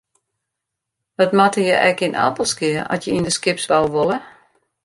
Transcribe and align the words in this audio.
Wat 1.15 1.35
moatte 1.37 1.61
je 1.69 1.75
ek 1.89 1.99
yn 2.07 2.19
Appelskea 2.27 2.81
at 2.93 3.03
je 3.03 3.11
yn 3.17 3.25
de 3.27 3.33
skipsbou 3.37 3.85
wolle? 3.93 4.17